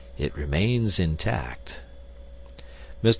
[0.17, 1.81] "It remains intact."
[3.03, 3.09] Mr.